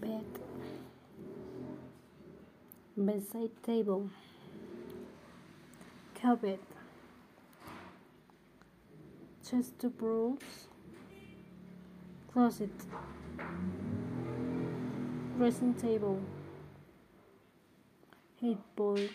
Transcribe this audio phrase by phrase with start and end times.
[0.00, 0.24] bed.
[2.96, 4.10] Bedside table.
[6.20, 6.60] Carpet
[9.48, 10.68] chest of drawers
[12.38, 12.70] closet.
[15.36, 16.20] Dressing table.
[18.40, 19.10] Headboard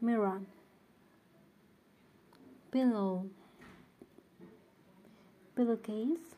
[0.00, 0.40] mirror.
[2.70, 3.26] Pillow.
[5.54, 6.32] Pillowcase.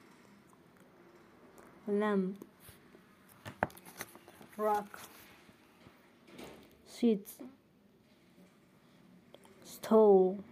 [1.86, 2.44] Lamp.
[4.56, 5.02] Rock
[6.98, 7.34] sheets.
[9.64, 10.42] Stove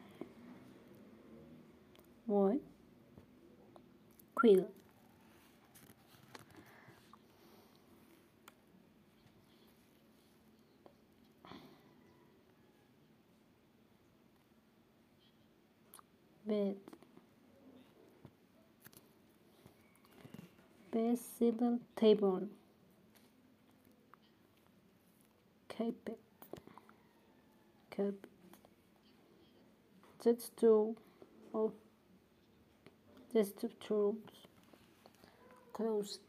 [2.26, 2.60] what
[4.42, 4.66] quill
[16.44, 16.74] bed.
[20.90, 22.48] Bedside table
[25.68, 26.18] carpet.
[27.96, 28.28] Carpet.
[30.24, 30.96] That's two
[31.54, 31.72] of
[33.32, 34.16] that's two tools
[35.72, 36.20] closed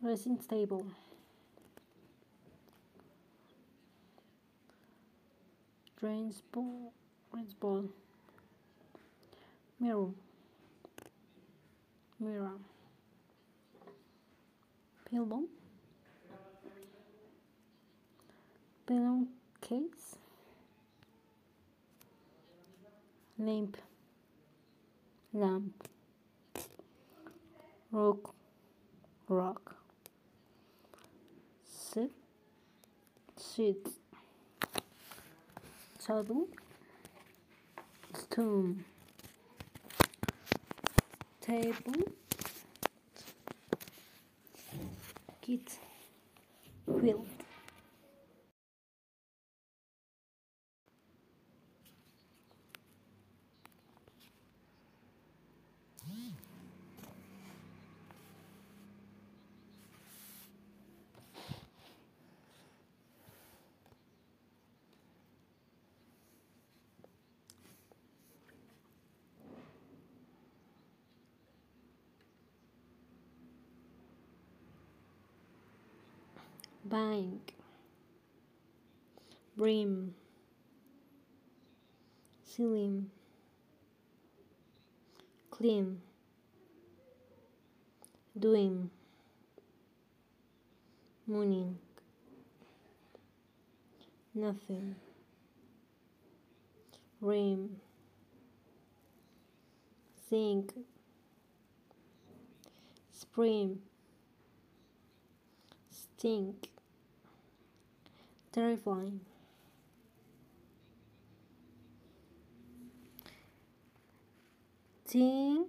[0.00, 0.86] dressing table.
[5.98, 6.92] Drains bowl
[7.32, 7.88] drains bowl
[9.80, 10.10] mirror.
[12.20, 12.58] Mirror.
[15.10, 15.44] Pillow.
[18.86, 20.18] Pillowcase
[23.44, 23.76] lamp.
[25.32, 25.88] Lamp.
[27.92, 28.34] Rock.
[29.28, 29.76] Rock.
[31.64, 32.10] Sit.
[33.38, 33.86] Sheet
[36.04, 36.48] table
[38.34, 38.84] stone.
[41.40, 42.02] Table.
[45.40, 45.78] Kit.
[46.86, 47.43] Quilt
[76.84, 77.54] bank.
[79.56, 80.14] Brim
[82.54, 83.10] ceiling.
[85.50, 86.00] Clean.
[88.38, 88.90] Doing.
[91.26, 91.78] Morning.
[94.34, 94.94] Nothing.
[97.20, 97.76] Rim.
[100.28, 100.74] Sink
[103.12, 103.78] spring.
[105.90, 106.73] Stink
[108.54, 109.20] terrifying.
[115.08, 115.66] Teen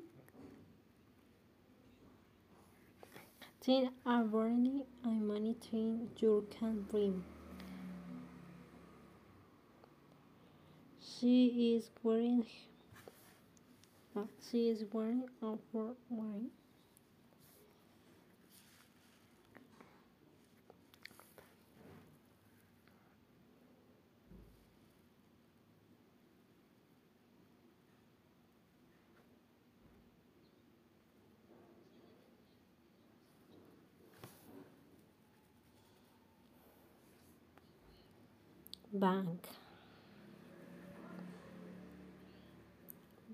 [3.59, 7.23] teen are burning and monitoring your can brim
[11.01, 12.45] she is wearing
[14.49, 16.49] she is wearing a for wearing
[38.99, 39.47] bank.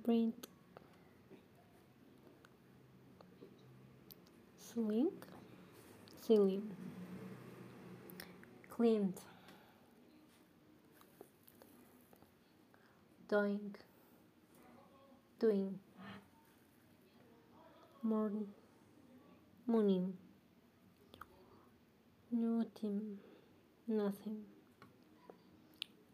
[0.03, 0.47] Print.
[4.59, 5.11] Ceiling
[6.21, 6.71] ceiling.
[8.69, 9.19] Cleaned
[13.31, 13.75] doing.
[15.39, 15.79] Doing.
[18.03, 18.47] Morning.
[19.65, 20.13] Morning.
[22.31, 23.17] Nothing.
[23.87, 24.60] Nothing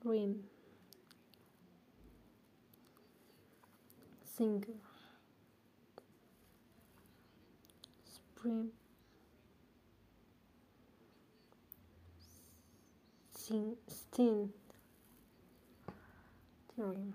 [0.08, 0.36] Rim
[4.24, 4.62] Singer.
[8.06, 8.70] Spring.
[13.34, 14.50] Sting
[16.76, 17.14] Theorem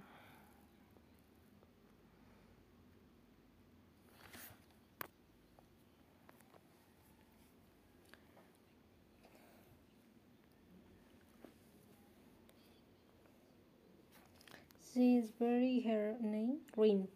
[14.93, 17.09] She is very her name green.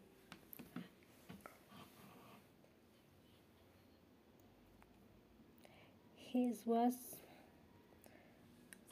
[6.32, 6.94] His was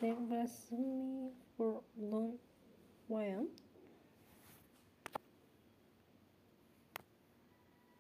[0.01, 2.39] there was me for long
[3.09, 3.47] while.